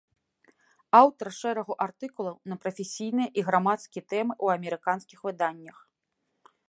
[0.99, 5.77] Аўтар шэрагу артыкулаў на прафесійныя і грамадскія тэмы ў амерыканскіх выданнях.